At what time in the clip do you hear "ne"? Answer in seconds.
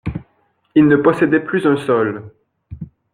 0.87-0.95